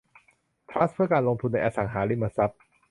[0.69, 2.59] ทรัสต์เพื่อการลงทุนในอสังหาริมทรัพย์